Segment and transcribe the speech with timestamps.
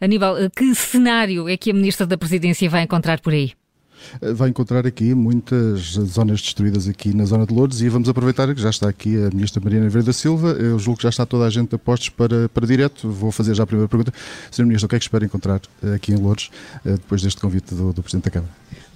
[0.00, 3.52] Aníbal, que cenário é que a Ministra da Presidência vai encontrar por aí?
[4.20, 8.52] Eh, vai encontrar aqui muitas zonas destruídas aqui na zona de Lourdes e vamos aproveitar
[8.54, 10.52] que já está aqui a Ministra Mariana Verde Silva.
[10.52, 13.10] Eu julgo que já está toda a gente a postos para, para direto.
[13.10, 14.12] Vou fazer já a primeira pergunta.
[14.50, 14.64] Sr.
[14.64, 16.50] Ministro, o que é que espera encontrar eh, aqui em Lourdes
[16.84, 18.52] eh, depois deste convite do, do Presidente da Câmara?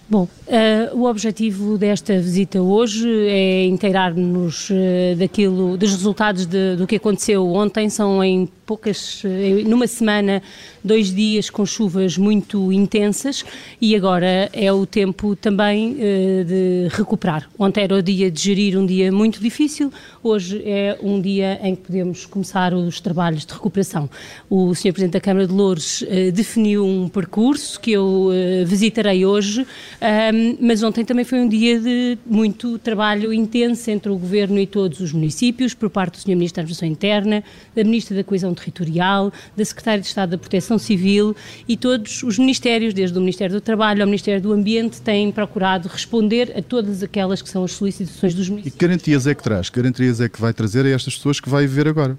[0.06, 4.74] Bom, uh, o objetivo desta visita hoje é inteirar-nos uh,
[5.18, 7.88] daquilo, dos resultados de, do que aconteceu ontem.
[7.88, 9.22] São em poucas,
[9.66, 10.42] numa semana,
[10.82, 13.44] dois dias com chuvas muito intensas
[13.80, 17.48] e agora é o tempo também uh, de recuperar.
[17.58, 19.92] Ontem era o dia de gerir um dia muito difícil,
[20.22, 24.08] hoje é um dia em que podemos começar os trabalhos de recuperação.
[24.48, 24.92] O Sr.
[24.92, 29.66] Presidente da Câmara de Louros uh, definiu um percurso que eu uh, visitarei hoje,
[30.04, 34.66] um, mas ontem também foi um dia de muito trabalho intenso entre o Governo e
[34.66, 36.36] todos os municípios, por parte do Sr.
[36.36, 37.42] Ministro da Administração Interna,
[37.74, 41.34] da Ministra da Coesão Territorial, da Secretária de Estado da Proteção Civil
[41.66, 45.88] e todos os ministérios, desde o Ministério do Trabalho ao Ministério do Ambiente, têm procurado
[45.88, 48.74] responder a todas aquelas que são as solicitações dos municípios.
[48.74, 49.70] E que garantias é que traz?
[49.70, 52.18] Que garantias é que vai trazer a estas pessoas que vai ver agora?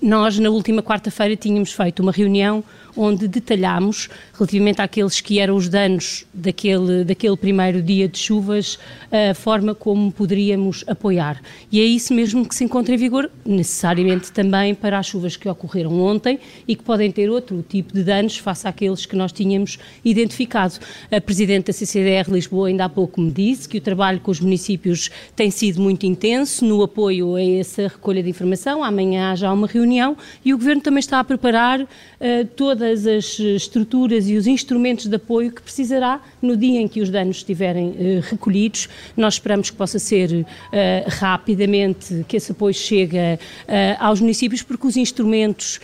[0.00, 2.64] Nós, na última quarta-feira, tínhamos feito uma reunião
[2.96, 8.78] onde detalhámos, relativamente àqueles que eram os danos daquele, daquele primeiro dia de chuvas,
[9.10, 11.40] a forma como poderíamos apoiar.
[11.70, 15.48] E é isso mesmo que se encontra em vigor, necessariamente também para as chuvas que
[15.48, 19.78] ocorreram ontem e que podem ter outro tipo de danos face àqueles que nós tínhamos
[20.04, 20.74] identificado.
[21.10, 24.40] A Presidente da CCDR Lisboa ainda há pouco me disse que o trabalho com os
[24.40, 28.82] municípios tem sido muito intenso no apoio a essa recolha de informação.
[28.82, 31.86] Amanhã há já uma reunião e o Governo também está a preparar uh,
[32.56, 37.00] toda todas as estruturas e os instrumentos de apoio que precisará no dia em que
[37.00, 38.88] os danos estiverem uh, recolhidos.
[39.16, 40.44] Nós esperamos que possa ser uh,
[41.08, 43.38] rapidamente, que esse apoio chegue uh,
[43.98, 45.80] aos municípios, porque os instrumentos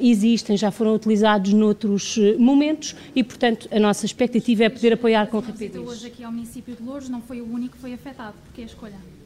[0.00, 5.40] existem, já foram utilizados noutros momentos e, portanto, a nossa expectativa é poder apoiar com
[5.40, 5.76] rapidez.
[5.76, 8.64] Hoje aqui ao município de Louros não foi o único que foi afetado, porque é
[8.64, 9.17] a escolha?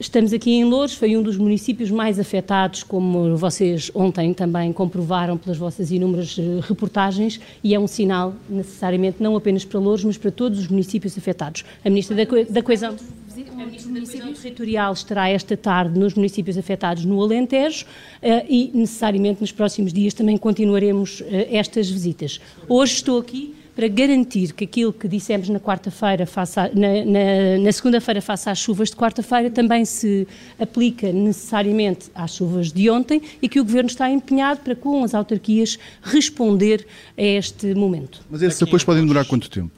[0.00, 5.36] Estamos aqui em Louros, foi um dos municípios mais afetados, como vocês ontem também comprovaram
[5.36, 10.16] pelas vossas inúmeras eh, reportagens, e é um sinal necessariamente não apenas para Louros, mas
[10.16, 11.64] para todos os municípios afetados.
[11.84, 12.94] A Ministra da, Co da Coesão.
[12.94, 18.70] A Ministra da Coesão Territorial estará esta tarde nos municípios afetados no Alentejo uh, e,
[18.72, 22.40] necessariamente, nos próximos dias também continuaremos uh, estas visitas.
[22.68, 26.28] Hoje estou aqui para garantir que aquilo que dissemos na quarta-feira,
[26.74, 30.26] na, na, na segunda-feira, face às chuvas de quarta-feira, também se
[30.58, 35.14] aplica necessariamente às chuvas de ontem e que o Governo está empenhado para, com as
[35.14, 38.20] autarquias, responder a este momento.
[38.28, 39.70] Mas esses apoios podem durar quanto tempo?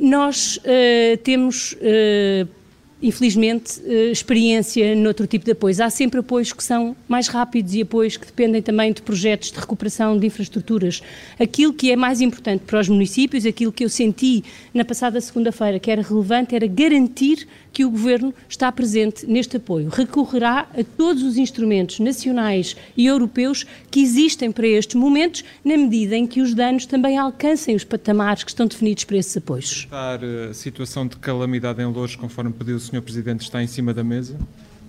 [0.00, 1.72] Nós uh, temos.
[1.72, 2.59] Uh,
[3.02, 5.80] infelizmente, eh, experiência noutro tipo de apoios.
[5.80, 9.58] Há sempre apoios que são mais rápidos e apoios que dependem também de projetos de
[9.58, 11.02] recuperação de infraestruturas.
[11.38, 14.44] Aquilo que é mais importante para os municípios, aquilo que eu senti
[14.74, 19.88] na passada segunda-feira que era relevante, era garantir que o Governo está presente neste apoio.
[19.88, 26.16] Recorrerá a todos os instrumentos nacionais e europeus que existem para estes momentos, na medida
[26.16, 29.88] em que os danos também alcancem os patamares que estão definidos para esses apoios.
[29.90, 33.02] A eh, situação de calamidade em Louros, conforme pediu o Sr.
[33.02, 34.36] Presidente, está em cima da mesa?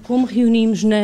[0.03, 0.97] Como reunimos na,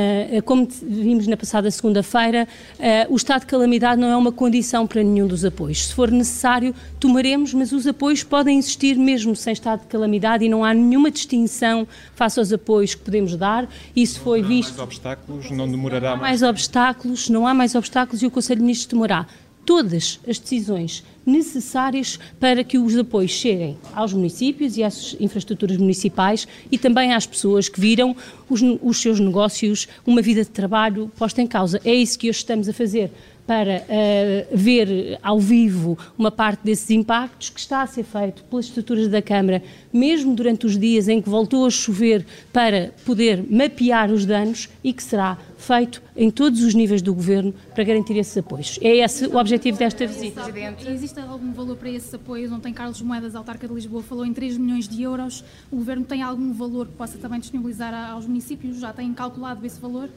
[0.44, 2.48] como vimos na passada segunda-feira,
[2.80, 5.88] uh, o estado de calamidade não é uma condição para nenhum dos apoios.
[5.88, 10.50] Se for necessário, tomaremos, mas os apoios podem existir mesmo sem estado de calamidade e
[10.50, 13.70] não há nenhuma distinção face aos apoios que podemos dar.
[13.96, 14.70] Isso foi não visto.
[14.70, 16.42] Mais obstáculos, não demorará não há mais.
[16.42, 19.28] mais obstáculos, não há mais obstáculos e o Conselho de Ministros tomará
[19.68, 26.48] todas as decisões necessárias para que os apoios cheguem aos municípios e às infraestruturas municipais
[26.72, 28.16] e também às pessoas que viram
[28.50, 31.82] os, os seus negócios, uma vida de trabalho posta em causa.
[31.84, 33.12] É isso que hoje estamos a fazer
[33.48, 38.66] para uh, ver ao vivo uma parte desses impactos que está a ser feito pelas
[38.66, 44.12] estruturas da Câmara, mesmo durante os dias em que voltou a chover, para poder mapear
[44.12, 48.38] os danos e que será feito em todos os níveis do Governo para garantir esses
[48.38, 48.78] apoios.
[48.82, 50.42] É esse o objetivo desta visita.
[50.42, 50.88] Presidente.
[50.88, 52.52] Existe algum valor para esses apoios?
[52.52, 55.44] Ontem Carlos Moedas, autarca de Lisboa, falou em 3 milhões de euros.
[55.72, 58.78] O Governo tem algum valor que possa também disponibilizar aos municípios?
[58.80, 60.10] Já tem calculado esse valor?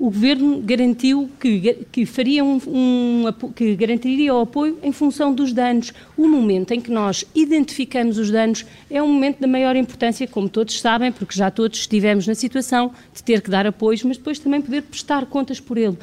[0.00, 3.24] O governo garantiu que, que faria um, um,
[3.54, 5.92] que garantiria o apoio em função dos danos.
[6.16, 10.48] O momento em que nós identificamos os danos é um momento da maior importância, como
[10.48, 14.38] todos sabem, porque já todos estivemos na situação de ter que dar apoios, mas depois
[14.38, 15.98] também poder prestar contas por ele.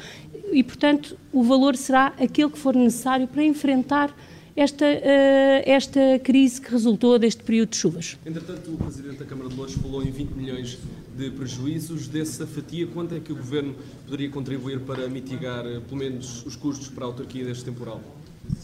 [0.52, 4.14] E, portanto, o valor será aquele que for necessário para enfrentar
[4.58, 8.18] esta, uh, esta crise que resultou deste período de chuvas.
[8.26, 10.78] Entretanto, o Presidente da Câmara de Louros falou em 20 milhões
[11.16, 12.08] de prejuízos.
[12.08, 16.88] Dessa fatia, quanto é que o Governo poderia contribuir para mitigar, pelo menos, os custos
[16.88, 18.00] para a autarquia deste temporal?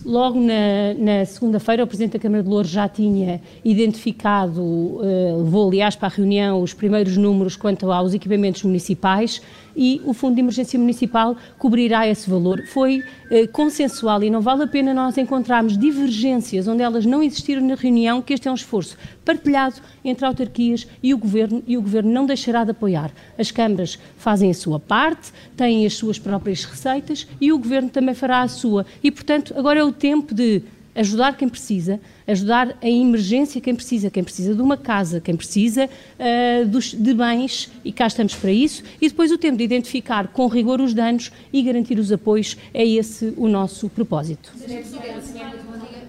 [0.05, 5.69] Logo na, na segunda-feira, o Presidente da Câmara de Louros já tinha identificado, uh, levou
[5.69, 9.41] aliás para a reunião os primeiros números quanto aos equipamentos municipais
[9.77, 12.63] e o Fundo de Emergência Municipal cobrirá esse valor.
[12.67, 17.63] Foi uh, consensual e não vale a pena nós encontrarmos divergências onde elas não existiram
[17.67, 21.83] na reunião, que este é um esforço partilhado entre autarquias e o Governo e o
[21.83, 23.11] Governo não deixará de apoiar.
[23.39, 28.15] As câmaras fazem a sua parte, têm as suas próprias receitas e o Governo também
[28.15, 28.87] fará a sua.
[29.03, 30.63] E, portanto, agora é o tempo de
[30.95, 35.87] ajudar quem precisa, ajudar em emergência quem precisa, quem precisa de uma casa, quem precisa
[35.89, 40.29] uh, dos, de bens, e cá estamos para isso, e depois o tempo de identificar
[40.29, 44.53] com rigor os danos e garantir os apoios, é esse o nosso propósito.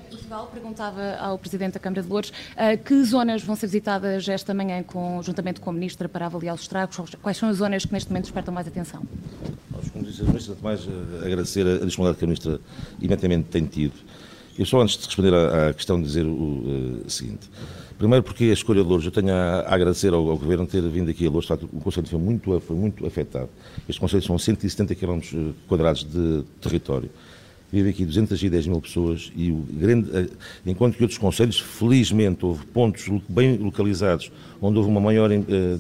[0.10, 4.54] Portugal perguntava ao Presidente da Câmara de Louros uh, que zonas vão ser visitadas esta
[4.54, 7.94] manhã com, juntamente com a Ministra para avaliar os estragos, quais são as zonas que
[7.94, 9.04] neste momento despertam mais atenção?
[9.72, 10.82] Nós, como disse a Ministra, mais
[11.24, 12.60] agradecer a disponibilidade que a Ministra
[13.00, 13.94] imediatamente tem tido
[14.58, 17.50] eu só antes de responder à, questão dizer o uh, seguinte.
[17.98, 21.10] Primeiro porque a escolha de Louros, eu tenho a, agradecer ao, ao, Governo ter vindo
[21.10, 23.50] aqui a Louros, o Conselho foi muito, foi muito afetado.
[23.88, 27.10] Este Conselho são 170 km eh, quadrados de território.
[27.72, 30.30] Vive aqui 210 mil pessoas e o grande, eh,
[30.66, 34.32] enquanto que outros conselhos, felizmente, houve pontos bem localizados
[34.62, 35.30] onde houve uma maior,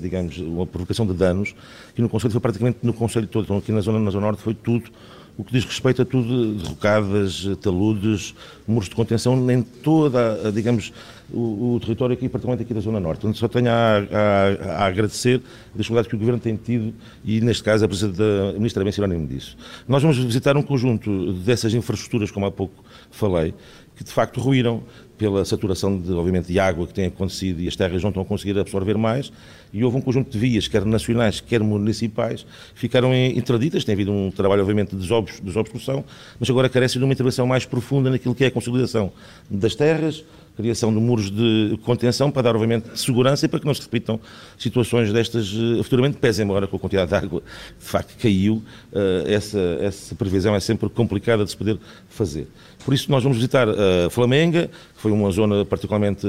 [0.01, 1.55] digamos, uma provocação de danos,
[1.97, 3.45] e no Conselho foi praticamente no Conselho todo.
[3.45, 4.89] Então aqui na zona, na zona Norte foi tudo
[5.37, 8.33] o que diz respeito a tudo, derrocadas, taludes,
[8.67, 10.93] muros de contenção, nem toda, digamos,
[11.33, 13.21] o, o, território aqui, particularmente aqui da Zona Norte.
[13.21, 15.41] Portanto, só tenho a, a, a agradecer
[15.73, 16.93] a disponibilidade que o Governo tem tido
[17.23, 19.57] e, neste caso, a Presidente da Ministra bem sinónimo disso.
[19.87, 23.53] Nós vamos visitar um conjunto dessas infraestruturas, como há pouco falei,
[23.95, 24.83] que de facto ruíram
[25.17, 28.25] pela saturação, de, obviamente, de água que tem acontecido e as terras não estão a
[28.25, 29.31] conseguir absorver mais,
[29.71, 34.29] e houve um conjunto de vias, quer nacionais, quer municipais, ficaram interditas, tem havido um
[34.29, 35.07] trabalho, obviamente, de
[35.41, 36.03] desobstrução,
[36.39, 39.11] mas agora carece de uma intervenção mais profunda naquilo que é a consolidação
[39.49, 40.23] das terras,
[40.55, 44.19] criação de muros de contenção para dar, obviamente, segurança e para que não se repitam
[44.57, 47.41] situações destas uh, futuramente, pese embora com a quantidade de água
[47.77, 51.77] de facto caiu, uh, essa, essa previsão é sempre complicada de se poder
[52.09, 52.47] fazer.
[52.83, 56.27] Por isso nós vamos visitar a Flamenga, que foi uma zona particularmente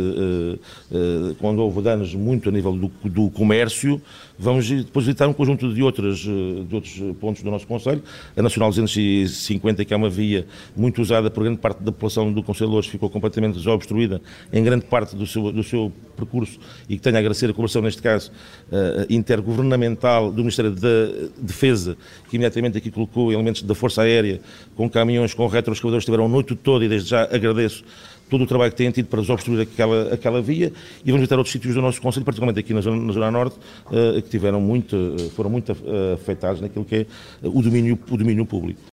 [1.39, 4.01] quando houve danos muito a nível do, do, comércio.
[4.39, 8.03] Vamos depois visitar um conjunto de, outras, de outros pontos do nosso Conselho.
[8.35, 12.43] A Nacional 250, que é uma via muito usada por grande parte da população do
[12.43, 14.16] Conselho Louros, ficou completamente desobstruída
[14.53, 16.59] em grande parte do seu, do seu percurso
[16.89, 18.33] e que tenho a agradecer a colaboração, neste caso,
[18.73, 21.97] uh, intergovernamental do Ministério da Defesa,
[22.29, 24.41] que imediatamente aqui colocou elementos da Força Aérea
[24.75, 27.85] com caminhões, com retroescavadores, estiveram a noite toda e desde já agradeço
[28.29, 30.73] todo o trabalho que têm tido para desobstruir aquela, aquela via
[31.05, 33.57] e vamos visitar outros sítios do nosso Conselho, particularmente aqui na Zona, na zona Norte,
[33.87, 35.77] uh, que tiveram muito, foram muito
[36.15, 37.07] afetados naquilo que é
[37.43, 38.96] o domínio, o domínio público.